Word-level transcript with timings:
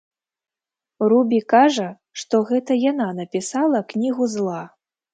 Рубі 1.13 1.39
кажа, 1.53 1.87
што 2.23 2.35
гэта 2.51 2.81
яна 2.89 3.13
напісала 3.23 3.87
кнігу 3.95 4.35
зла. 4.39 4.61